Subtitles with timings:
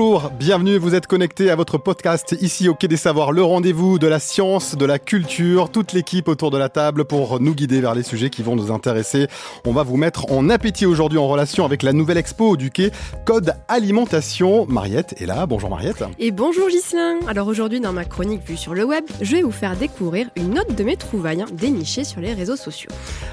[0.00, 3.98] Bonjour, bienvenue, vous êtes connecté à votre podcast ici au Quai des Savoirs, le rendez-vous
[3.98, 7.82] de la science, de la culture, toute l'équipe autour de la table pour nous guider
[7.82, 9.26] vers les sujets qui vont nous intéresser.
[9.66, 12.92] On va vous mettre en appétit aujourd'hui en relation avec la nouvelle expo du Quai
[13.26, 14.64] Code Alimentation.
[14.64, 16.02] Mariette est là, bonjour Mariette.
[16.18, 17.18] Et bonjour Gislain.
[17.28, 20.54] Alors aujourd'hui dans ma chronique vue sur le web, je vais vous faire découvrir une
[20.54, 22.90] note de mes trouvailles dénichées sur les réseaux sociaux.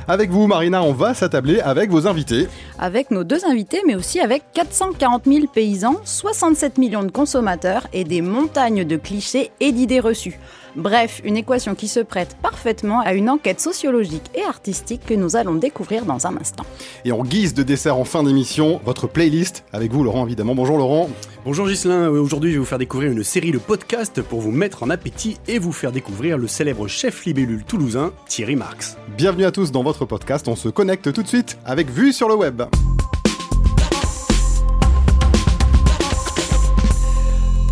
[0.09, 2.49] Avec vous Marina, on va s'attabler avec vos invités.
[2.77, 5.95] Avec nos deux invités, mais aussi avec 440 000 paysans,
[6.57, 10.39] 67 millions de consommateurs et des montagnes de clichés et d'idées reçues.
[10.75, 15.35] Bref, une équation qui se prête parfaitement à une enquête sociologique et artistique que nous
[15.35, 16.63] allons découvrir dans un instant.
[17.05, 20.55] Et en guise de dessert en fin d'émission, votre playlist, avec vous Laurent évidemment.
[20.55, 21.11] Bonjour Laurent.
[21.45, 24.81] Bonjour Gislain, aujourd'hui je vais vous faire découvrir une série de podcasts pour vous mettre
[24.81, 28.97] en appétit et vous faire découvrir le célèbre chef libellule toulousain Thierry Marx.
[29.15, 32.27] Bienvenue à tous dans votre podcast, on se connecte tout de suite avec Vue sur
[32.27, 32.63] le web.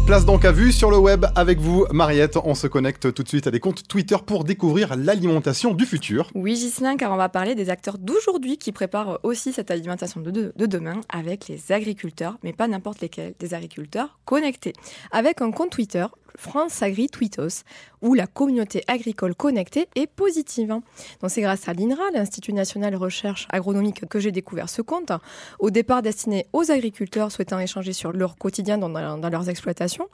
[0.05, 2.37] Place donc à vue sur le web avec vous, Mariette.
[2.43, 6.29] On se connecte tout de suite à des comptes Twitter pour découvrir l'alimentation du futur.
[6.35, 10.29] Oui, Gislain, car on va parler des acteurs d'aujourd'hui qui préparent aussi cette alimentation de,
[10.55, 14.73] de, demain avec les agriculteurs, mais pas n'importe lesquels, des agriculteurs connectés.
[15.11, 16.05] Avec un compte Twitter,
[16.37, 17.63] France Agri Tweetos,
[18.01, 20.79] où la communauté agricole connectée est positive.
[21.27, 25.11] C'est grâce à l'INRA, l'Institut national recherche agronomique, que j'ai découvert ce compte,
[25.59, 30.07] au départ destiné aux agriculteurs souhaitant échanger sur leur quotidien dans, dans leurs exploitations,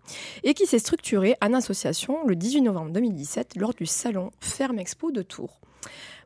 [0.43, 5.11] et qui s'est structuré en association le 18 novembre 2017 lors du salon Ferme Expo
[5.11, 5.59] de Tours.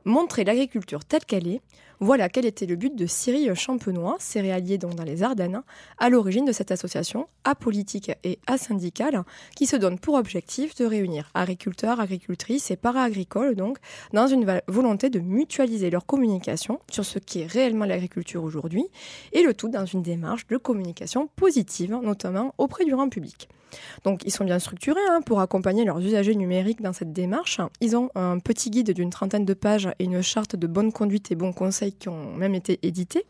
[0.03, 1.61] Montrer l'agriculture telle qu'elle est,
[1.99, 5.61] voilà quel était le but de Cyril Champenois, céréalier dans les Ardennes,
[5.97, 9.23] à l'origine de cette association apolitique et asyndicale
[9.55, 13.77] qui se donne pour objectif de réunir agriculteurs, agricultrices et para-agricoles donc
[14.13, 18.85] dans une volonté de mutualiser leur communication sur ce qui est réellement l'agriculture aujourd'hui
[19.31, 23.47] et le tout dans une démarche de communication positive, notamment auprès du grand public.
[24.03, 27.59] Donc ils sont bien structurés hein, pour accompagner leurs usagers numériques dans cette démarche.
[27.81, 31.31] Ils ont un petit guide d'une trentaine de pages et une charte de bonne conduite
[31.31, 33.25] et bons conseils qui ont même été édités.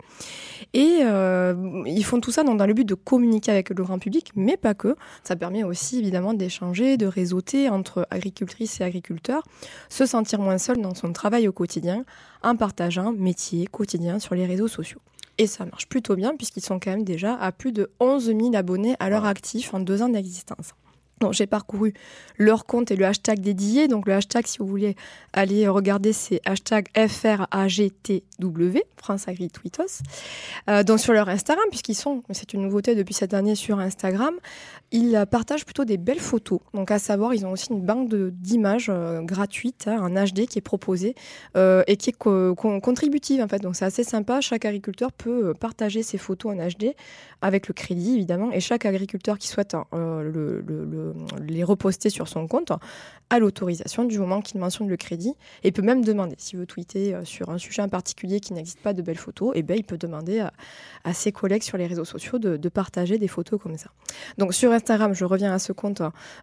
[0.74, 4.00] Et euh, ils font tout ça dans, dans, le but de communiquer avec le grand
[4.00, 4.96] public, mais pas que.
[5.24, 9.44] Ça permet aussi évidemment d'échanger, de réseauter entre agricultrices et agriculteurs,
[9.90, 12.06] se sentir moins seul dans son travail au quotidien
[12.44, 15.00] en partageant métier quotidien sur les réseaux sociaux.
[15.38, 18.56] Et ça marche plutôt bien puisqu'ils sont quand même déjà à plus de 11 000
[18.56, 20.74] abonnés à leur actif en deux ans d'existence.
[21.22, 21.94] Donc, j'ai parcouru
[22.38, 23.88] leur compte et le hashtag dédié.
[23.88, 24.96] Donc, le hashtag, si vous voulez
[25.32, 30.02] aller regarder, c'est hashtag FRAGTW, France Agri Tweetos.
[30.70, 34.36] Euh, donc, sur leur Instagram, puisqu'ils sont, c'est une nouveauté depuis cette année sur Instagram,
[34.92, 36.60] ils partagent plutôt des belles photos.
[36.74, 40.60] Donc, à savoir, ils ont aussi une banque d'images euh, gratuite, hein, un HD qui
[40.60, 41.16] est proposé
[41.56, 43.60] euh, et qui est contributive, en fait.
[43.60, 44.42] Donc, c'est assez sympa.
[44.42, 46.94] Chaque agriculteur peut partager ses photos en HD
[47.42, 48.52] avec le crédit, évidemment.
[48.52, 51.05] Et chaque agriculteur qui souhaite hein, le, le
[51.48, 52.72] les reposter sur son compte
[53.30, 55.34] à l'autorisation du moment qu'il mentionne le crédit
[55.64, 58.80] et peut même demander s'il veut tweeter euh, sur un sujet en particulier qui n'existe
[58.80, 60.46] pas de belles photos et eh ben il peut demander
[61.04, 63.90] à, ses collègues sur les réseaux sociaux de, partager des photos comme ça
[64.38, 66.02] donc sur Instagram je reviens à ce compte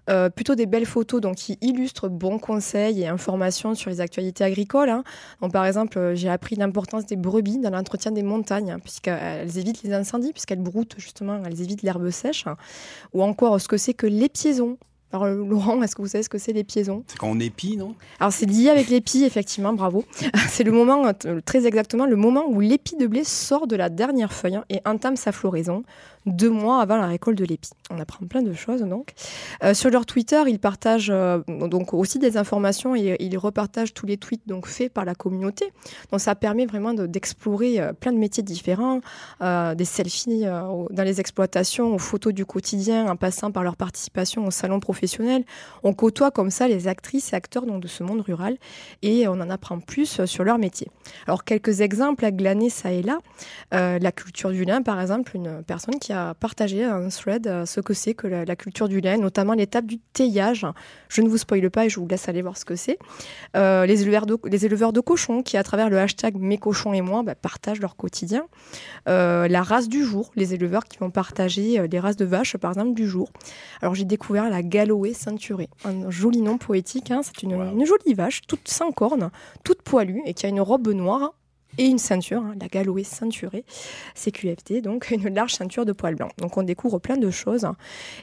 [0.08, 4.44] euh, plutôt des belles photos donc qui illustrent bons conseils et informations sur les actualités
[4.44, 5.04] agricoles hein.
[5.40, 9.82] donc par exemple euh, j'ai appris l'importance des brebis dans l'entretien des montagnes puisqu'elles évitent
[9.82, 12.46] les incendies puisqu'elles broutent justement elles évitent l'herbe sèche
[13.12, 14.78] ou encore ce que c'est que les pieds
[15.12, 17.76] alors Laurent, est-ce que vous savez ce que c'est les piaisons C'est quand on épie,
[17.76, 17.94] non?
[18.18, 20.04] Alors c'est lié avec l'épi, effectivement, bravo.
[20.48, 23.88] c'est le moment, euh, très exactement, le moment où l'épi de blé sort de la
[23.88, 25.82] dernière feuille et entame sa floraison
[26.26, 27.70] deux mois avant la récolte de l'épi.
[27.90, 29.12] On apprend plein de choses donc.
[29.64, 34.06] Euh, sur leur Twitter, ils partagent euh, donc aussi des informations et ils repartagent tous
[34.06, 35.72] les tweets donc faits par la communauté.
[36.10, 39.00] Donc ça permet vraiment d'explorer euh, plein de métiers différents,
[39.40, 44.50] des selfies dans les exploitations, aux photos du quotidien, en passant par leur participation au
[44.50, 45.01] salon professionnel.
[45.82, 48.56] On côtoie comme ça les actrices et acteurs de ce monde rural
[49.02, 50.88] et on en apprend plus sur leur métier.
[51.26, 53.18] Alors quelques exemples à glaner ça et là.
[53.70, 57.80] la culture du lin par exemple, une personne qui a partagé un thread euh, ce
[57.80, 60.66] que c'est que la, culture du lait, notamment l'étape du teillage.
[61.08, 62.98] Je ne vous spoile pas et je vous laisse aller voir ce que c'est.
[63.56, 64.26] Euh, les, éleveurs
[64.92, 68.46] de, cochons qui, à travers le hashtag Mes cochons et moi, bah, partagent leur quotidien.
[69.08, 72.72] Euh, la race du jour, les éleveurs qui vont partager les races de vaches, par
[72.72, 73.30] exemple, du jour.
[73.80, 77.10] Alors j'ai découvert la Galoé ceinturée, un joli nom poétique.
[77.10, 77.22] Hein.
[77.22, 79.30] C'est une, une jolie vache, toute sans cornes,
[79.64, 81.32] toute poilue et qui a une robe noire
[81.78, 83.64] et une ceinture, hein, la Galoé ceinturée,
[84.14, 86.32] CQFT, donc une large ceinture de poils blancs.
[86.36, 87.76] Donc on découvre plein de choses hein.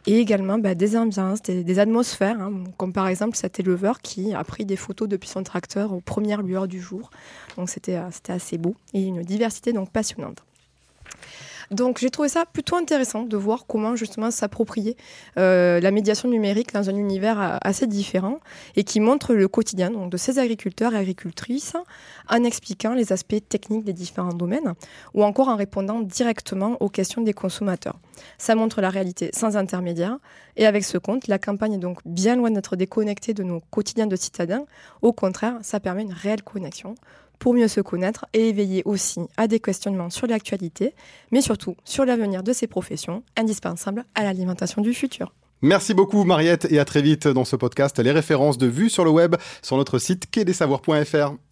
[0.06, 4.44] et également bah, des ambiances, des, atmosphères, hein, comme par exemple cet éleveur qui a
[4.44, 7.10] pris des photos depuis son tracteur aux premières lueurs du jour.
[7.58, 10.44] Donc c'était euh, assez beau et une diversité donc passionnante.
[11.72, 14.98] Donc j'ai trouvé ça plutôt intéressant de voir comment justement s'approprier
[15.38, 18.40] euh, la médiation numérique dans un univers assez différent
[18.76, 21.76] et qui montre le quotidien donc, de ces agriculteurs et agricultrices
[22.28, 24.74] en expliquant les aspects techniques des différents domaines
[25.14, 28.00] ou encore en répondant directement aux questions des consommateurs.
[28.38, 30.18] Ça montre la réalité sans intermédiaire
[30.58, 34.08] et avec ce compte, la campagne est donc bien loin d'être déconnectée de nos quotidiens
[34.08, 34.66] de citadins.
[35.02, 36.96] Au contraire, ça permet une réelle connexion
[37.40, 40.94] pour mieux se connaître et éveiller aussi à des questionnements sur l'actualité,
[41.32, 45.34] mais surtout sur l'avenir de ces professions indispensables à l'alimentation du futur.
[45.62, 48.00] Merci beaucoup Mariette et à très vite dans ce podcast.
[48.00, 51.49] Les références de vues sur le web sur notre site quai-des-savoirs.fr.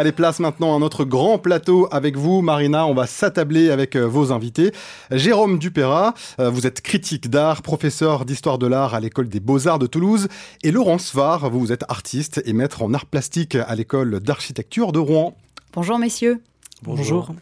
[0.00, 2.86] Allez, place maintenant à notre grand plateau avec vous, Marina.
[2.86, 4.72] On va s'attabler avec euh, vos invités.
[5.10, 9.78] Jérôme Dupéra, euh, vous êtes critique d'art, professeur d'histoire de l'art à l'école des beaux-arts
[9.78, 10.28] de Toulouse.
[10.62, 15.00] Et Laurence Var, vous êtes artiste et maître en art plastique à l'école d'architecture de
[15.00, 15.36] Rouen.
[15.74, 16.40] Bonjour messieurs.
[16.82, 17.34] Bonjour.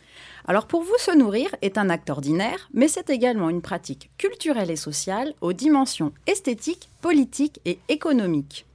[0.48, 4.72] Alors pour vous, se nourrir est un acte ordinaire, mais c'est également une pratique culturelle
[4.72, 8.66] et sociale aux dimensions esthétiques, politiques et économiques.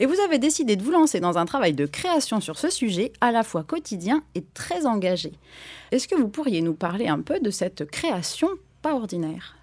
[0.00, 3.12] Et vous avez décidé de vous lancer dans un travail de création sur ce sujet,
[3.20, 5.32] à la fois quotidien et très engagé.
[5.92, 8.48] Est-ce que vous pourriez nous parler un peu de cette création
[8.82, 9.56] pas ordinaire?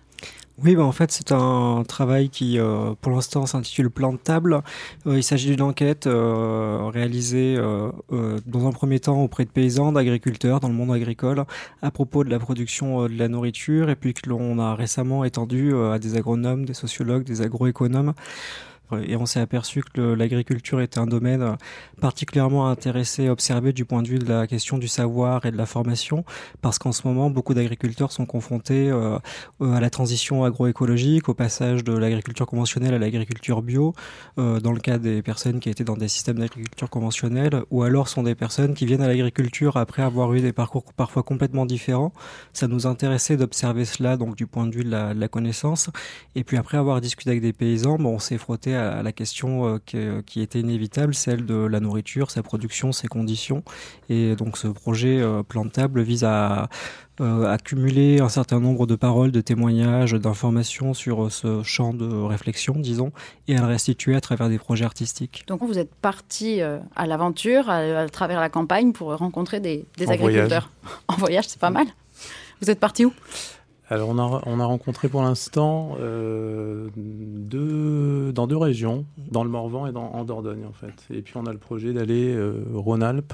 [0.64, 4.62] Oui, bah en fait, c'est un travail qui, euh, pour l'instant, s'intitule Plan de table.
[5.08, 7.58] Euh, il s'agit d'une enquête euh, réalisée
[8.46, 11.46] dans un premier temps auprès de paysans, d'agriculteurs dans le monde agricole
[11.82, 15.76] à propos de la production de la nourriture et puis que l'on a récemment étendu
[15.76, 18.14] à des agronomes, des sociologues, des agroéconomes
[19.00, 21.56] et on s'est aperçu que l'agriculture était un domaine euh,
[22.00, 25.66] particulièrement intéressé, observé du point de vue de la question du savoir et de la
[25.66, 26.26] formation,
[26.62, 29.18] parce qu'en ce moment, beaucoup d'agriculteurs sont confrontés euh,
[29.62, 33.94] euh, à la transition agroécologique, au passage de l'agriculture conventionnelle à l'agriculture bio,
[34.38, 38.24] dans le cas des personnes qui étaient dans des systèmes d'agriculture conventionnelle, ou alors sont
[38.24, 42.14] des personnes qui viennent à l'agriculture après avoir eu des parcours parfois complètement différents.
[42.54, 45.90] Ça nous intéressait d'observer cela donc du point de vue de la, connaissance,
[46.36, 49.80] et puis après avoir discuté avec des paysans, bon, on s'est frotté à la question
[49.96, 53.64] euh, qui était inévitable, celle de la nourriture, sa production, ses conditions.
[54.10, 56.70] Et donc ce projet euh, plantable vise à
[57.20, 62.74] euh, accumuler un certain nombre de paroles, de témoignages, d'informations sur ce champ de réflexion,
[62.78, 63.12] disons,
[63.48, 65.44] et à le restituer à travers des projets artistiques.
[65.48, 70.70] Donc vous êtes parti à l'aventure, à, travers la campagne, pour rencontrer des, agriculteurs.
[71.08, 71.88] En voyage, c'est pas mal.
[72.62, 73.14] Vous êtes parti où?
[73.92, 79.50] Alors on a, on a rencontré pour l'instant euh, deux, dans deux régions, dans le
[79.50, 81.14] Morvan et dans, en Dordogne en fait.
[81.14, 83.34] Et puis on a le projet d'aller euh, Rhône-Alpes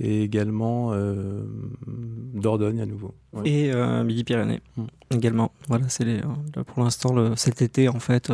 [0.00, 1.44] et également euh,
[1.86, 3.14] Dordogne à nouveau.
[3.44, 3.70] Et
[4.04, 4.84] Midi-Pyrénées mm.
[5.12, 5.52] également.
[5.68, 6.22] Voilà, c'est les,
[6.66, 8.32] pour l'instant cet été en fait.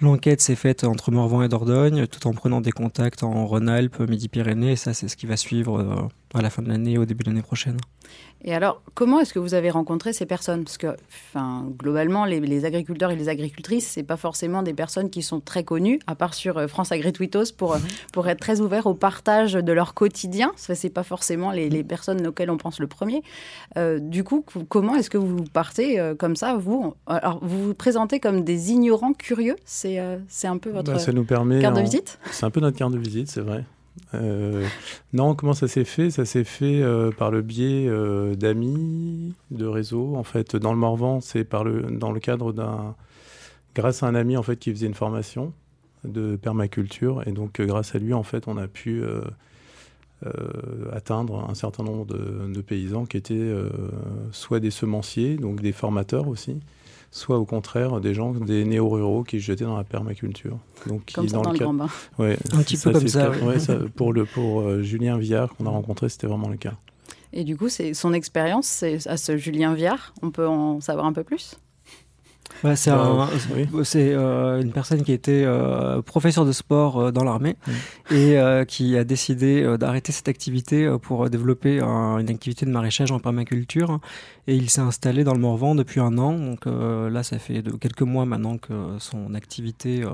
[0.00, 4.72] L'enquête s'est faite entre Morvan et Dordogne, tout en prenant des contacts en Rhône-Alpes, Midi-Pyrénées,
[4.72, 7.30] et ça, c'est ce qui va suivre à la fin de l'année, au début de
[7.30, 7.76] l'année prochaine.
[8.44, 10.64] Et alors, comment est-ce que vous avez rencontré ces personnes?
[10.64, 15.22] Parce que, enfin, globalement, les, agriculteurs et les agricultrices, c'est pas forcément des personnes qui
[15.22, 17.84] sont très connues, à part sur euh, France Agritwitos, pour, euh, mhm.
[18.12, 20.50] pour être très ouverts au partage de leur quotidien.
[20.56, 23.22] Ce c'est pas forcément les, les, personnes auxquelles on pense le premier.
[23.76, 28.18] Euh, du coup, comment est-ce que vous partez comme ça Vous, alors, vous vous présentez
[28.18, 29.56] comme des ignorants curieux?
[29.64, 32.18] C'est c'est un peu votre bah, ça nous permet carte de visite?
[32.30, 33.64] C'est un peu notre carte de visite, c'est vrai.
[34.14, 34.66] Euh,
[35.12, 36.10] non, comment ça s'est fait?
[36.10, 40.16] Ça s'est fait euh, par le biais euh, d'amis, de réseaux.
[40.16, 42.94] En fait, dans le Morvan, c'est par le, dans le cadre d'un,
[43.74, 45.52] grâce à un ami en fait qui faisait une formation
[46.04, 49.04] de permaculture, et donc grâce à lui, en fait, on a pu
[50.92, 53.54] atteindre un certain nombre de, de paysans qui étaient
[54.32, 56.58] soit des semenciers, donc des formateurs aussi,
[57.12, 60.58] soit au contraire des gens, des néo-ruraux qui se jetaient dans la permaculture.
[60.86, 61.88] Donc, comme ça, dans, le, grand bain.
[62.18, 63.30] Ouais, un petit peu comme ça.
[63.94, 66.74] pour le, pour euh, Julien Viard qu'on a rencontré, c'était vraiment le cas.
[67.34, 70.14] Et du coup, c'est son expérience à ce Julien Viard.
[70.22, 71.56] On peut en savoir un peu plus?
[72.74, 73.28] C'est bah,
[73.96, 78.14] euh, une personne qui était euh, professeur de sport euh, dans l'armée mm.
[78.14, 84.00] et qui a décidé d'arrêter cette activité pour développer une activité de maraîchage en permaculture.
[84.46, 86.38] Et il s'est installé dans le Morvan depuis un an.
[86.38, 90.04] Donc là, ça fait de quelques mois maintenant que son activité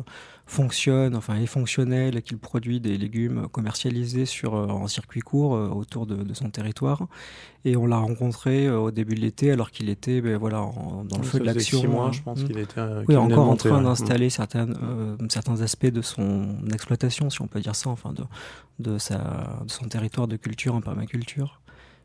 [0.49, 6.35] fonctionne, enfin est fonctionnel, qu'il produit des légumes commercialisés sur, en circuit court autour de,
[6.35, 7.07] son territoire.
[7.65, 10.59] Et on l'a rencontré au début de l'été alors qu'il était ben, voilà,
[11.05, 11.87] dans le feu de l'action.
[11.89, 12.43] mois, je pense.
[12.45, 12.79] Qu'il était.
[12.79, 17.47] Euh, oui, encore en train d'installer certaines, euh, certains aspects de son exploitation, si on
[17.47, 18.25] peut dire ça, enfin de,
[18.79, 19.19] de, sa,
[19.65, 21.61] de son territoire de culture en permaculture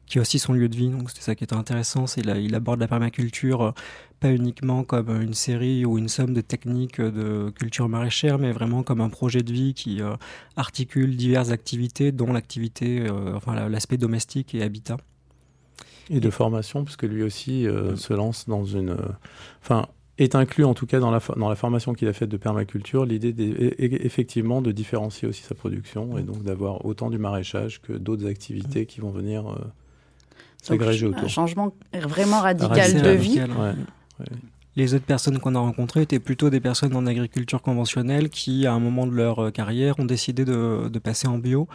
[0.06, 0.90] qui est aussi son lieu de vie.
[0.90, 3.72] Donc c'était ça qui était intéressant, c'est il aborde la permaculture euh,
[4.20, 8.82] pas uniquement comme une série ou une somme de techniques de culture maraîchère, mais vraiment
[8.82, 10.00] comme un projet de vie qui
[10.56, 13.06] articule diverses activités, dont l'activité,
[13.36, 14.96] enfin l'aspect domestique et habitat.
[16.10, 18.98] Et de formation, parce que lui aussi euh, se lance dans une.
[19.62, 19.88] Enfin,
[20.20, 23.04] est inclus en tout cas dans la, dans la formation qu'il a faite de permaculture
[23.04, 23.34] l'idée
[23.80, 28.86] effectivement de différencier aussi sa production et donc d'avoir autant du maraîchage que d'autres activités
[28.86, 29.56] qui vont venir euh,
[30.66, 31.24] s'agréger autour.
[31.24, 33.40] Un changement vraiment radical, de vie.
[34.76, 38.74] Les autres personnes qu'on a rencontrées étaient plutôt des personnes en agriculture conventionnelle qui, à
[38.74, 41.68] un moment de leur euh, carrière, ont décidé de, de passer en bio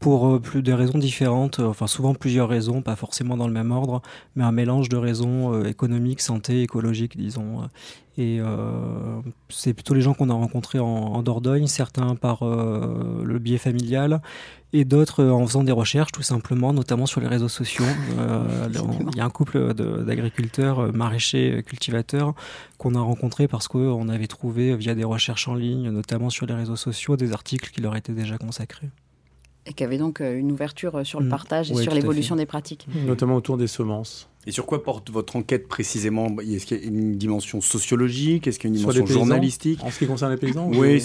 [0.00, 3.52] pour euh, plus des raisons différentes, euh, enfin souvent plusieurs raisons, pas forcément dans le
[3.52, 4.02] même ordre,
[4.34, 7.68] mais un mélange de raisons euh, économiques, santé, écologiques, disons.
[8.20, 13.22] Et euh, c'est plutôt les gens qu'on a rencontrés en, en, Dordogne, certains par euh,
[13.24, 14.20] le biais familial
[14.72, 17.84] et d'autres en faisant des recherches tout simplement, notamment sur les réseaux sociaux.
[18.18, 18.68] Euh,
[19.12, 22.34] il y a un couple d'agriculteurs, maraîchers, cultivateurs
[22.76, 26.54] qu'on a rencontrés parce qu'on avait trouvé via des recherches en ligne, notamment sur les
[26.54, 28.90] réseaux sociaux, des articles qui leur étaient déjà consacrés
[29.66, 31.30] et qui avait donc euh, une ouverture euh, sur le mm.
[31.30, 32.86] partage et sur l'évolution des pratiques.
[32.88, 33.06] Mm.
[33.06, 34.30] Notamment autour des semences.
[34.46, 36.28] Et sur quoi porte votre enquête précisément?
[36.40, 38.46] Est-ce qu'il y a une dimension sociologique?
[38.46, 39.80] Est-ce qu'il y a une dimension journalistique?
[39.82, 41.04] En ce qui concerne les paysans Oui,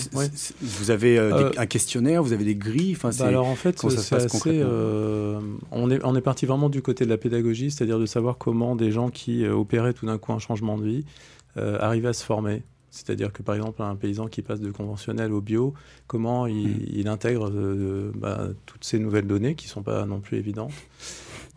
[0.61, 3.89] vous avez euh, un questionnaire, vous avez des grilles enfin, bah Alors en fait, ça
[3.89, 7.71] se passe assez, euh, on, est, on est parti vraiment du côté de la pédagogie,
[7.71, 11.05] c'est-à-dire de savoir comment des gens qui opéraient tout d'un coup un changement de vie
[11.57, 12.63] euh, arrivaient à se former.
[12.95, 15.73] C'est-à-dire que par exemple, un paysan qui passe de conventionnel au bio,
[16.07, 17.07] comment il, mm.
[17.07, 20.71] intègre euh, bah, toutes ces nouvelles données qui ne sont pas non plus évidentes?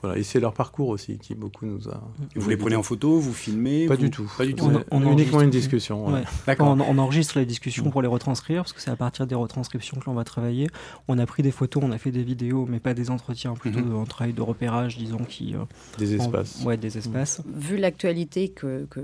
[0.01, 2.01] Voilà, et c'est leur parcours aussi qui beaucoup nous a.
[2.37, 4.31] Vous les prenez en photo, vous filmez Pas du tout.
[4.39, 4.71] Pas du tout.
[4.93, 6.07] On, on uniquement une discussion.
[6.47, 6.69] D'accord.
[6.69, 10.05] On, enregistre les discussions pour les retranscrire parce que c'est à partir des retranscriptions que
[10.07, 10.69] l'on va travailler.
[11.09, 13.81] On a pris des photos, on a fait des vidéos, mais pas des entretiens, plutôt
[13.81, 14.03] mhm.
[14.03, 15.55] un travail de repérage, disons, qui.
[15.55, 15.65] Euh,
[15.99, 16.63] des espaces.
[16.65, 17.43] ouais, des espaces.
[17.53, 19.01] Vu l'actualité que, que,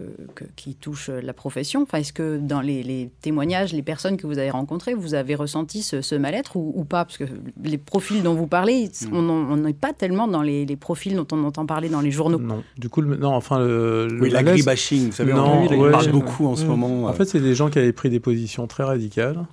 [0.54, 4.94] qui touche la profession, est-ce que dans les, témoignages, les personnes que vous avez rencontrées,
[4.94, 7.04] vous avez ressenti ce, mal-être ou, pas?
[7.04, 7.24] Parce que
[7.62, 9.30] les profils dont vous parlez, mhm.
[9.30, 12.38] on n'est pas tellement dans les, les profils dont on entend parler dans les journaux.
[12.38, 16.46] Non, du coup, non, enfin, le, le oui, l'agribashing, vous savez, non, on, parle beaucoup
[16.46, 17.06] en ce moment.
[17.06, 19.46] En fait, c'est des gens qui avaient pris des positions très radicales,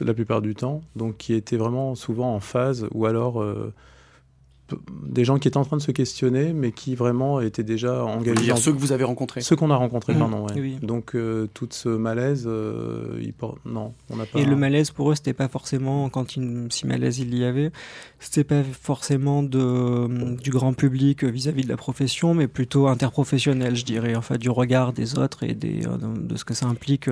[0.00, 3.72] la plupart du temps, donc qui étaient vraiment souvent en phase, ou alors euh,
[5.04, 8.42] des gens qui étaient en train de se questionner, mais qui vraiment étaient déjà engagés.
[8.42, 10.18] Dire ceux que vous avez rencontrés Ceux qu'on a rencontrés, mmh.
[10.18, 10.46] pardon.
[10.46, 10.76] Ouais.
[10.82, 13.32] Donc, euh, tout ce malaise, euh, il
[13.64, 14.38] non, on n'a pas.
[14.38, 17.70] Et le malaise pour eux, c'était pas forcément, quand il, si malaise il y avait,
[18.18, 23.84] c'était pas forcément de, du grand public vis-à-vis de la profession, mais plutôt interprofessionnel, je
[23.84, 27.08] dirais, fait du regard des autres et des, euh, de ce que ça implique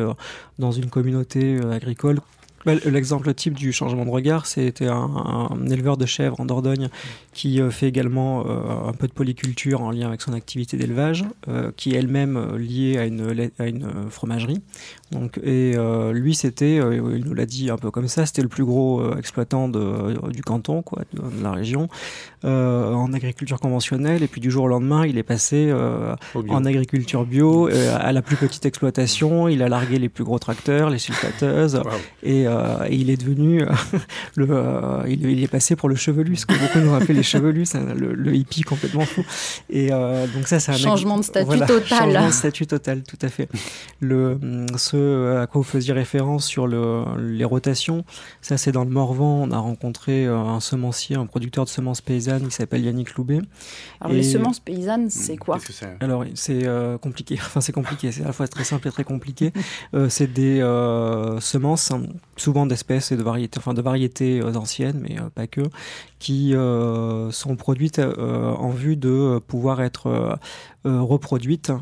[0.58, 2.20] dans une communauté agricole
[2.66, 6.88] l'exemple type du changement de regard, c'était un, éleveur de chèvres en Dordogne
[7.32, 11.24] qui euh, fait également euh, un peu de polyculture en lien avec son activité d'élevage,
[11.48, 14.60] euh, qui est elle-même liée à une fromagerie.
[15.14, 15.74] Donc, et
[16.12, 19.68] lui, c'était, il nous l'a dit un peu comme ça, c'était le plus gros exploitant
[19.68, 21.88] de, du canton, quoi, de, la région,
[22.44, 24.22] en agriculture conventionnelle.
[24.22, 25.72] Et puis du jour au lendemain, il est passé
[26.34, 29.48] en agriculture bio, à la plus petite exploitation.
[29.48, 31.80] Il a largué les plus gros tracteurs, les sulfateuses,
[32.22, 33.66] et euh, et il est devenu euh,
[34.36, 37.64] le, euh, il, est passé pour le chevelu, ce que beaucoup nous rappellent les chevelus,
[37.96, 39.24] le, hippie complètement fou.
[39.70, 41.84] Et donc ça, c'est un changement de statut total.
[41.86, 43.48] Changement de statut total, tout à fait.
[44.00, 44.38] Le,
[44.76, 44.96] ce
[45.40, 48.04] à quoi vous faisiez référence sur le, les rotations,
[48.40, 49.42] ça c'est dans le Morvan.
[49.42, 53.40] On a rencontré un semencier, un producteur de semences paysannes qui s'appelle Yannick Loubet.
[54.00, 55.58] Alors les semences paysannes, c'est quoi
[56.00, 56.66] Alors c'est
[57.00, 57.38] compliqué.
[57.44, 58.12] Enfin c'est compliqué.
[58.12, 59.52] C'est à la fois très simple et très compliqué.
[60.08, 60.60] c'est des
[61.40, 61.92] semences
[62.36, 65.62] souvent d'espèces et de variétés, enfin de variétés euh, anciennes, mais euh, pas que,
[66.18, 70.38] qui euh, sont produites en vue de pouvoir être
[70.84, 71.72] reproduites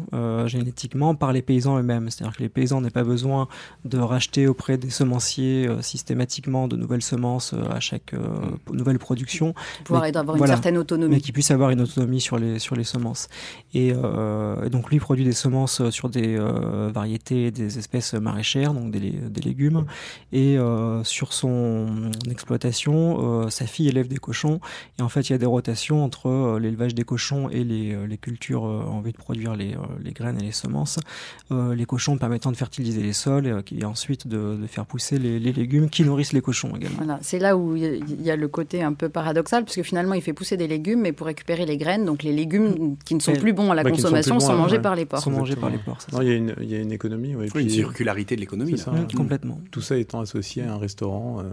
[0.47, 2.11] génétiquement par les paysans eux-mêmes.
[2.11, 3.49] C'est-à-dire que les paysans n'aient pas besoin
[3.85, 8.15] de racheter auprès des semenciers systématiquement de nouvelles semences à chaque
[8.73, 9.55] nouvelle production.
[9.85, 11.17] Pouvoir avoir une certaine autonomie.
[11.17, 13.29] Mais qui puissent avoir une autonomie sur les, sur les semences.
[13.75, 13.93] Et,
[14.71, 16.39] donc lui produit des semences sur des
[16.93, 19.85] variétés, des espèces maraîchères, donc des, des légumes.
[20.33, 24.61] Et euh, sur son exploitation, euh, sa fille élève des cochons.
[24.99, 28.07] Et en fait, il y a des rotations entre euh, l'élevage des cochons et les,
[28.07, 30.99] les cultures en vue de produire les, les, graines et les semences.
[31.51, 35.53] les cochons permettant de fertiliser les sols et, ensuite de, de, faire pousser les, les,
[35.53, 36.97] légumes qui nourrissent les cochons également.
[36.99, 40.15] Voilà, c'est là où il y a le côté un peu paradoxal, parce que finalement,
[40.15, 43.21] il fait pousser des légumes, mais pour récupérer les graines, donc les légumes qui ne
[43.21, 45.23] sont plus bons à la bah, consommation sont, mangés par les porcs.
[45.23, 46.07] Sont mangés par les porcs.
[46.21, 47.35] Il y, a une, y a une économie.
[47.55, 48.81] une circularité de l'économie.
[49.17, 49.61] Complètement.
[49.71, 51.45] Tout ça étant associé à un restaurant euh,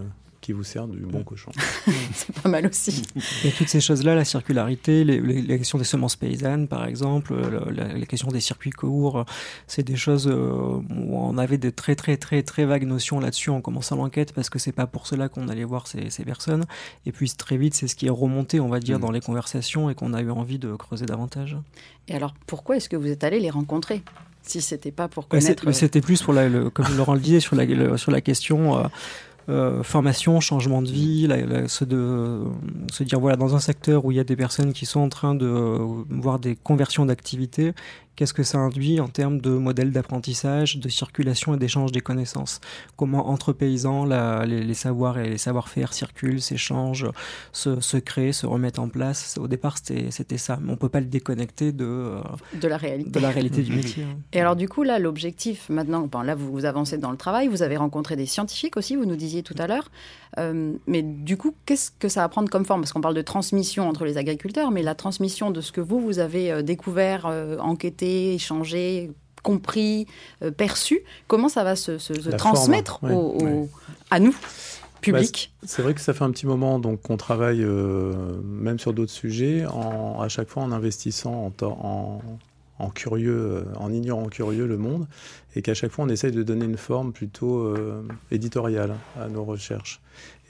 [0.50, 1.52] qui vous sert du bon cochon.
[2.12, 3.04] c'est pas mal aussi.
[3.44, 7.36] Et toutes ces choses-là, la circularité, les, les, la question des semences paysannes, par exemple,
[7.70, 9.24] la, la question des circuits courts,
[9.68, 13.60] c'est des choses où on avait des très très très très vagues notions là-dessus en
[13.60, 16.64] commençant l'enquête parce que c'est pas pour cela qu'on allait voir ces, ces, personnes.
[17.06, 19.02] Et puis très vite, c'est ce qui est remonté, on va dire, mmh.
[19.02, 21.56] dans les conversations et qu'on a eu envie de creuser davantage.
[22.08, 24.02] Et alors, pourquoi est-ce que vous êtes allé les rencontrer
[24.42, 25.70] si c'était pas pour connaître.
[25.72, 28.78] C'était plus pour la, le, comme Laurent le disait sur la, le, sur la question.
[28.78, 28.84] Euh,
[29.48, 31.28] euh, formation, changement de vie,
[31.66, 32.42] se, de,
[32.92, 35.08] se dire voilà dans un secteur où il y a des personnes qui sont en
[35.08, 37.72] train de euh, voir des conversions d'activités,
[38.16, 42.60] qu'est-ce que ça induit en termes de modèles d'apprentissage, de circulation et d'échange des connaissances?
[42.96, 47.08] Comment entre paysans, la, les, les, savoirs et les savoir-faire circulent, s'échangent,
[47.52, 49.38] se, se, créent, se remettent en place?
[49.38, 52.20] Au départ, c'était ça, mais on peut pas le déconnecter de, euh,
[52.54, 54.04] de la réalité, de la réalité du métier.
[54.04, 54.18] Hein.
[54.32, 57.48] Et alors du coup, là, l'objectif maintenant, bon, là, vous, vous avancez dans le travail,
[57.48, 59.90] vous avez rencontré des scientifiques aussi, vous nous disiez tout à l'heure.
[60.38, 62.82] Euh, mais du coup, qu'est-ce que ça va prendre comme forme?
[62.82, 66.00] Parce qu'on parle de transmission entre les agriculteurs, mais la transmission de ce que vous,
[66.00, 69.10] vous avez euh, découvert, euh, enquêté, échangé,
[69.42, 70.06] compris,
[70.42, 73.68] euh, perçu, comment ça va se, se, se transmettre forme, au, au,
[74.10, 74.34] à nous
[75.00, 75.52] public?
[75.62, 78.12] bah, C'est vrai que ça fait un petit moment donc qu'on travaille euh,
[78.44, 82.20] même sur d'autres sujets, en, à chaque fois en investissant en, en,
[82.78, 85.06] en curieux, euh, en ignorant curieux le monde,
[85.56, 89.44] et qu'à chaque fois on essaye de donner une forme plutôt euh, éditoriale à nos
[89.44, 90.00] recherches.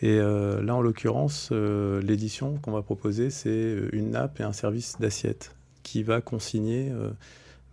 [0.02, 4.55] Et euh, là, en l'occurrence, euh, l'édition qu'on va proposer, c'est une nappe et un
[4.55, 6.90] service d'assiette qui va consigner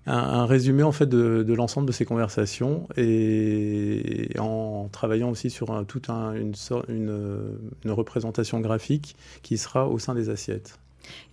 [0.08, 5.84] un, résumé en fait de, l'ensemble de ces conversations et, en travaillant aussi sur un,
[5.84, 6.54] toute un, une,
[6.88, 10.80] une, une représentation graphique qui sera au sein des assiettes.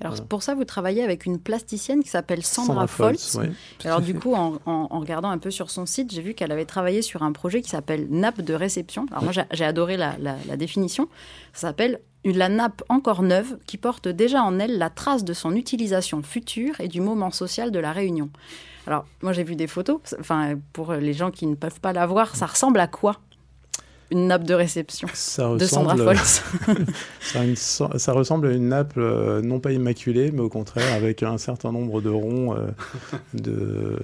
[0.01, 0.27] Alors voilà.
[0.27, 3.39] pour ça, vous travaillez avec une plasticienne qui s'appelle Sandra, Sandra Foltz.
[3.85, 6.53] Alors du coup, en, en, en, regardant un peu sur son site, j'ai vu qu'elle
[6.53, 9.07] avait travaillé sur un projet qui s'appelle nappe de réception.
[9.11, 11.09] Alors moi, j'ai adoré la, la, la définition.
[11.53, 15.55] Ça s'appelle la nappe encore neuve qui porte déjà en elle la trace de son
[15.55, 18.31] utilisation future et du moment social de la réunion.
[18.87, 20.01] Alors moi, j'ai vu des photos.
[20.19, 23.17] Enfin, pour les gens qui ne peuvent pas la voir, ça ressemble à quoi?
[24.11, 25.97] Une nappe de réception ça de Sandra
[27.21, 31.23] ça, une, ça, ressemble à une nappe euh, non pas immaculée, mais au contraire avec
[31.23, 32.69] un certain nombre de ronds euh,
[33.35, 33.99] de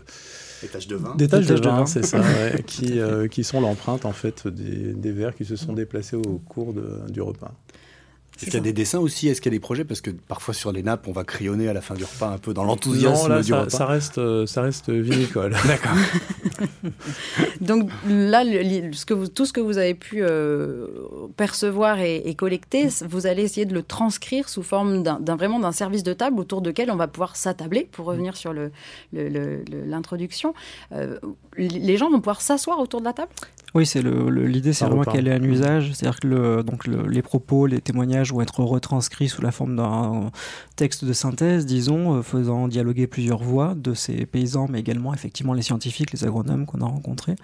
[0.63, 1.15] des taches de vin.
[1.17, 4.47] Des taches de, de vin, c'est ça, ouais, qui, euh, qui sont l'empreinte en fait
[4.47, 7.53] des, des verres qui se sont déplacés au cours de, du repas.
[8.41, 9.29] Est-ce qu'il y a des dessins aussi?
[9.29, 9.85] Est-ce qu'il y a des projets?
[9.85, 12.39] Parce que parfois sur les nappes, on va crayonner à la fin du repas un
[12.39, 13.71] peu dans l'enthousiasme du ça, repas.
[13.71, 15.55] Ça reste, ça reste vinicole.
[15.67, 15.93] D'accord.
[17.61, 20.87] Donc là, le, ce que vous, tout ce que vous avez pu euh,
[21.37, 25.73] percevoir et, et, collecter, vous allez essayer de le transcrire sous forme d'un vraiment d'un
[25.73, 28.55] service de table autour duquel on va pouvoir s'attabler, pour revenir sur
[29.13, 30.55] l'introduction.
[30.93, 31.19] Euh,
[31.57, 33.33] les gens vont pouvoir s'asseoir autour de la table?
[33.75, 37.23] Oui, c'est l'idée, c'est vraiment qu'elle ait un usage, c'est-à-dire que le, donc le, les
[37.23, 40.31] propos, les témoignages vont être retranscrits sous la forme d'un
[40.77, 45.53] texte de synthèse, disons, euh, faisant dialoguer plusieurs voix de ces paysans, mais également effectivement
[45.53, 47.37] les scientifiques, les agronomes qu'on a rencontrés.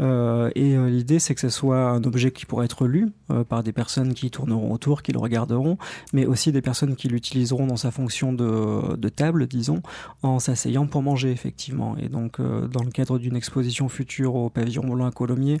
[0.00, 3.44] Euh, et euh, l'idée, c'est que ce soit un objet qui pourrait être lu euh,
[3.44, 5.78] par des personnes qui tourneront autour, qui le regarderont,
[6.12, 9.82] mais aussi des personnes qui l'utiliseront dans sa fonction de, de table, disons,
[10.22, 11.96] en s'asseyant pour manger, effectivement.
[11.98, 15.60] Et donc, dans le cadre d'une exposition future au pavillon Blanc à Colomiers,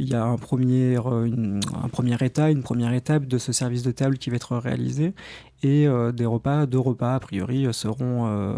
[0.00, 3.82] il y a un premier, une, un premier état, une première étape de ce service
[3.82, 5.12] de table qui va être réalisé
[5.62, 8.54] et euh, des repas, deux repas a priori seront euh,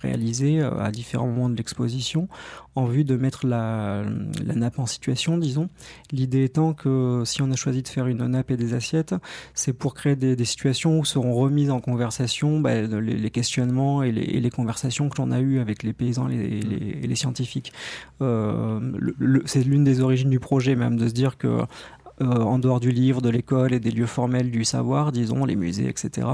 [0.00, 2.28] réalisés euh, à différents moments de l'exposition
[2.76, 4.04] en vue de mettre la,
[4.44, 5.68] la nappe en situation, disons.
[6.12, 9.14] L'idée étant que si on a choisi de faire une nappe et des assiettes,
[9.54, 14.50] c'est pour créer des, situations où seront remises en conversation bah, les, questionnements et les,
[14.50, 16.60] conversations que l'on a eues avec les paysans et les,
[17.00, 17.72] les, scientifiques.
[18.20, 18.78] Euh,
[19.46, 21.62] c'est l'une des origines du projet même de se dire que
[22.20, 25.88] en dehors du livre, de l'école et des lieux formels du savoir, disons, les musées,
[25.88, 26.26] etc.,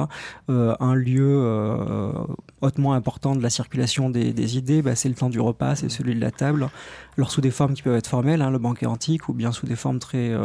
[0.50, 2.12] euh, un lieu euh,
[2.60, 6.14] hautement important de la circulation des, idées, bah, c'est le temps du repas, c'est celui
[6.14, 6.68] de la table.
[7.16, 9.66] Alors sous des formes qui peuvent être formelles, hein, le banquet antique, ou bien sous
[9.66, 10.44] des formes très euh,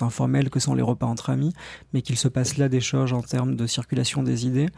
[0.00, 1.52] informelles que sont les repas entre amis,
[1.92, 4.68] mais qu'il se passe là des choses en termes de circulation des idées.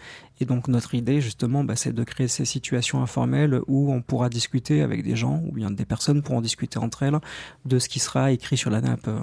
[0.40, 4.28] Et donc notre idée, justement, bah, c'est de créer ces situations informelles où on pourra
[4.28, 7.18] discuter avec des gens, ou bien des personnes pourront discuter entre elles
[7.64, 9.18] de ce qui sera écrit sur la nappe euh,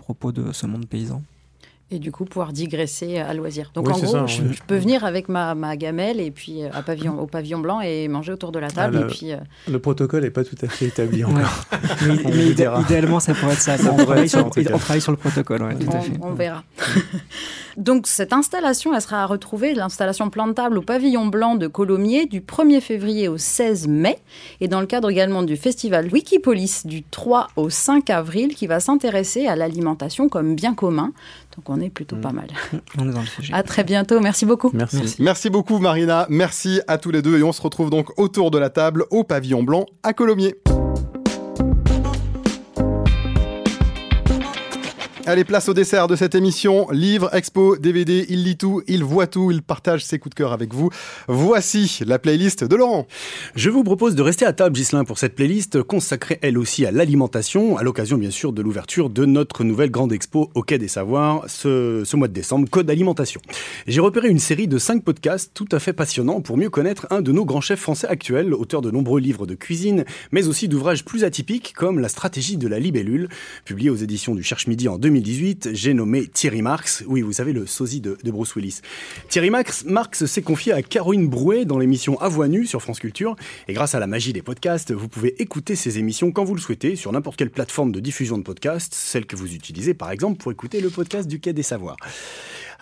[0.00, 1.22] propos de ce monde paysan.
[1.90, 3.70] Et du coup pouvoir digresser à loisir.
[3.74, 4.48] Donc Oui, en gros, ça, je, oui.
[4.52, 7.80] je peux venir avec ma, ma gamelle et puis euh, à pavillon, au pavillon blanc
[7.80, 8.96] et manger autour de la table.
[8.96, 9.36] Ah, et là, puis, euh,
[9.70, 11.30] Le protocole n'est pas tout à fait établi Ouais.
[11.32, 11.64] encore.
[12.06, 12.80] Mais, On mais vous idé- dira.
[12.80, 13.76] idéalement, ça pourrait être ça.
[13.78, 14.70] Ça on, travaille sur, en tout cas.
[14.74, 16.12] on travaille sur le protocole, ouais, tout à fait.
[16.22, 16.62] on, on verra.
[17.76, 22.40] Donc cette installation, elle sera à retrouver, l'installation plantable au pavillon blanc de Colomiers du
[22.40, 24.18] 1er février au 16 mai
[24.60, 28.80] et dans le cadre également du festival Wikipolis du 3 au 5 avril qui va
[28.80, 31.12] s'intéresser à l'alimentation comme bien commun.
[31.60, 32.20] Donc on est plutôt Mm.
[32.22, 32.46] pas mal.
[32.98, 33.52] On est dans le sujet.
[33.52, 34.70] À très bientôt, merci beaucoup.
[34.72, 34.96] Merci.
[34.96, 35.16] Merci.
[35.22, 38.56] Merci beaucoup Marina, merci à tous les deux et on se retrouve donc autour de
[38.58, 40.54] la table au pavillon blanc à Colomiers.
[45.26, 46.88] Allez, place au dessert de cette émission.
[46.90, 50.52] Livre, expo, DVD, il lit tout, il voit tout, il partage ses coups de cœur
[50.52, 50.88] avec vous.
[51.28, 53.06] Voici la playlist de Laurent.
[53.54, 56.90] Je vous propose de rester à table, Gislain, pour cette playlist consacrée elle aussi à
[56.90, 60.88] l'alimentation, à l'occasion bien sûr de l'ouverture de notre nouvelle grande expo au Quai des
[60.88, 63.42] Savoirs ce, ce mois de décembre, Code Alimentation.
[63.86, 67.20] J'ai repéré une série de cinq podcasts tout à fait passionnants pour mieux connaître un
[67.20, 71.04] de nos grands chefs français actuels, auteur de nombreux livres de cuisine, mais aussi d'ouvrages
[71.04, 73.28] plus atypiques comme La stratégie de la libellule,
[73.66, 75.70] publié aux éditions du Cherche Midi en 2018.
[75.72, 78.80] J'ai nommé Thierry Marx, oui, vous savez, le sosie de, Bruce Willis.
[79.28, 83.36] Thierry Marx, Marx s'est confié à Caroline Brouet dans l'émission À Voix sur France Culture.
[83.68, 86.60] Et grâce à la magie des podcasts, vous pouvez écouter ces émissions quand vous le
[86.60, 90.38] souhaitez sur n'importe quelle plateforme de diffusion de podcasts, celle que vous utilisez par exemple
[90.38, 91.96] pour écouter le podcast du Quai des Savoirs.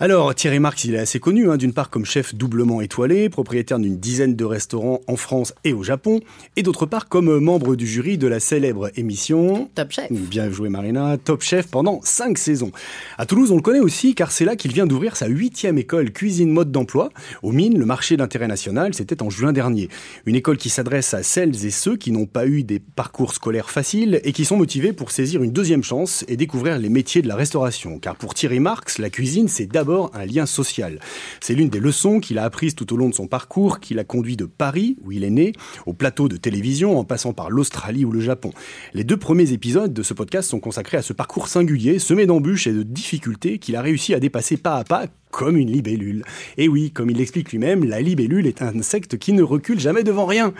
[0.00, 3.80] Alors, Thierry Marx, il est assez connu, hein, d'une part comme chef doublement étoilé, propriétaire
[3.80, 6.20] d'une dizaine de restaurants en France et au Japon,
[6.54, 10.12] et d'autre part comme membre du jury de la célèbre émission Top chef.
[10.12, 12.70] Bien joué Marina, top chef pendant cinq saisons.
[13.18, 16.12] À Toulouse, on le connaît aussi car c'est là qu'il vient d'ouvrir sa huitième école
[16.12, 17.08] cuisine mode d'emploi.
[17.42, 19.88] Aux mines, le marché d'intérêt national, c'était en juin dernier.
[20.26, 23.68] Une école qui s'adresse à celles et ceux qui n'ont pas eu des parcours scolaires
[23.68, 27.26] faciles et qui sont motivés pour saisir une deuxième chance et découvrir les métiers de
[27.26, 27.98] la restauration.
[27.98, 31.00] Car pour Thierry Marx, la cuisine, c'est d'abord un lien social.
[31.40, 34.04] C'est l'une des leçons qu'il a apprises tout au long de son parcours, qui l'a
[34.04, 35.52] conduit de Paris, où il est né,
[35.86, 38.52] au plateau de télévision, en passant par l'Australie ou le Japon.
[38.94, 42.66] Les deux premiers épisodes de ce podcast sont consacrés à ce parcours singulier, semé d'embûches
[42.66, 46.24] et de difficultés qu'il a réussi à dépasser pas à pas comme une libellule.
[46.56, 50.02] Et oui, comme il l'explique lui-même, la libellule est un insecte qui ne recule jamais
[50.02, 50.52] devant rien.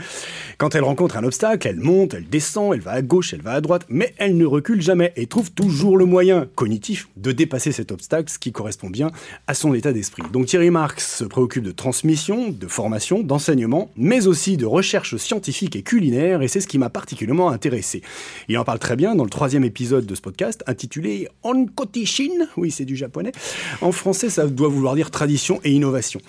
[0.59, 3.53] Quand elle rencontre un obstacle, elle monte, elle descend, elle va à gauche, elle va
[3.53, 7.73] à droite, mais elle ne recule jamais et trouve toujours le moyen cognitif de dépasser
[7.73, 9.11] cet obstacle, ce qui correspond bien
[9.47, 10.23] à son état d'esprit.
[10.33, 15.77] Donc Thierry Marx se préoccupe de transmission, de formation, d'enseignement, mais aussi de recherche scientifique
[15.77, 18.03] et culinaire, et c'est ce qui m'a particulièrement intéressé.
[18.49, 22.71] Il en parle très bien dans le troisième épisode de ce podcast, intitulé Onkoti-shin, oui
[22.71, 23.33] c'est du japonais.
[23.81, 26.21] En français, ça doit vouloir dire tradition et innovation.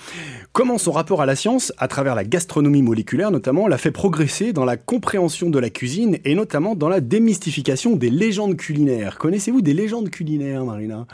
[0.54, 4.54] Comment son rapport à la science, à travers la gastronomie moléculaire notamment, l'a fait progresser
[4.54, 9.18] dans la compréhension de la cuisine et notamment dans la démystification des légendes culinaires?
[9.18, 11.06] Connaissez-vous des légendes culinaires, Marina?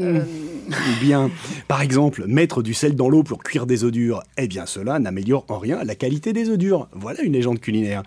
[0.00, 0.20] Euh,
[0.68, 1.30] Ou bien,
[1.68, 4.98] par exemple, mettre du sel dans l'eau pour cuire des œufs durs, eh bien cela
[4.98, 6.88] n'améliore en rien la qualité des œufs durs.
[6.92, 8.02] Voilà une légende culinaire.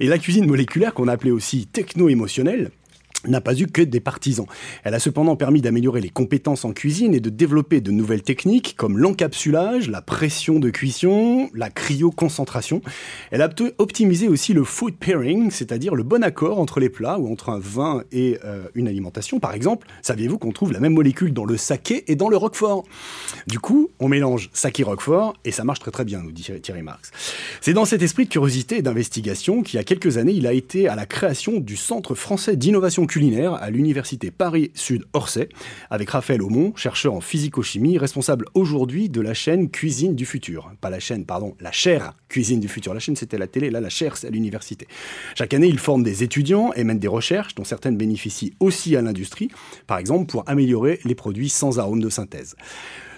[0.00, 2.70] Et la cuisine moléculaire, qu'on appelait aussi techno-émotionnelle,
[3.26, 4.46] n'a pas eu que des partisans.
[4.84, 8.74] Elle a cependant permis d'améliorer les compétences en cuisine et de développer de nouvelles techniques
[8.76, 12.80] comme l'encapsulage, la pression de cuisson, la cryoconcentration.
[13.32, 17.18] Elle a opti- optimisé aussi le food pairing, c'est-à-dire le bon accord entre les plats
[17.18, 19.40] ou entre un vin et euh, une alimentation.
[19.40, 22.84] Par exemple, saviez-vous qu'on trouve la même molécule dans le saké et dans le roquefort?
[23.48, 26.82] Du coup, on mélange saké roquefort et ça marche très très bien, nous dit Thierry
[26.82, 27.10] Marx.
[27.60, 30.52] C'est dans cet esprit de curiosité et d'investigation qu'il y a quelques années, il a
[30.52, 35.48] été à la création du Centre français d'innovation culinaire à l'Université Paris-Sud-Orsay,
[35.90, 40.70] avec Raphaël Aumont, chercheur en physico-chimie, responsable aujourd'hui de la chaîne Cuisine du Futur.
[40.80, 42.94] Pas la chaîne, pardon, la chaire Cuisine du Futur.
[42.94, 44.86] La chaîne, c'était la télé, là, la chaire, c'est à l'université.
[45.34, 49.02] Chaque année, il forme des étudiants et mène des recherches, dont certaines bénéficient aussi à
[49.02, 49.48] l'industrie,
[49.88, 52.54] par exemple pour améliorer les produits sans arôme de synthèse.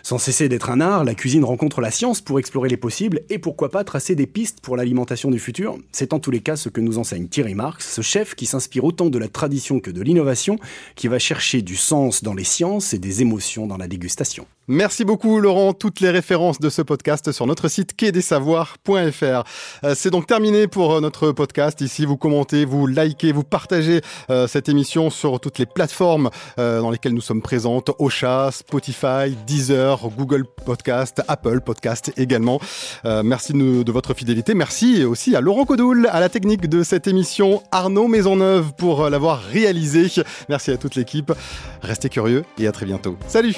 [0.03, 3.39] Sans cesser d'être un art, la cuisine rencontre la science pour explorer les possibles et
[3.39, 5.79] pourquoi pas tracer des pistes pour l'alimentation du futur.
[5.93, 8.85] C'est en tous les cas ce que nous enseigne Thierry Marx, ce chef qui s'inspire
[8.85, 10.59] autant de la tradition que de l'innovation,
[10.97, 14.47] qui va chercher du sens dans les sciences et des émotions dans la dégustation.
[14.73, 15.73] Merci beaucoup Laurent.
[15.73, 19.43] Toutes les références de ce podcast sur notre site quai-des-savoirs.fr.
[19.83, 21.81] Euh, C'est donc terminé pour euh, notre podcast.
[21.81, 26.91] Ici, vous commentez, vous likez, vous partagez euh, cette émission sur toutes les plateformes dans
[26.91, 27.91] lesquelles nous sommes présentes.
[27.99, 32.61] Ocha, Spotify, Deezer, Google Podcast, Apple Podcast également.
[33.05, 34.55] Merci de, de votre fidélité.
[34.55, 39.43] Merci aussi à Laurent Codoul, à la technique de cette émission, Arnaud Maisonneuve pour l'avoir
[39.43, 40.07] réalisée.
[40.49, 41.33] Merci à toute l'équipe.
[41.83, 43.17] Restez curieux et à très bientôt.
[43.27, 43.55] Salut